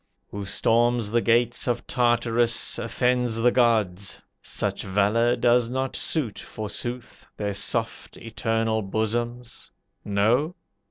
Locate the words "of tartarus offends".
1.67-3.35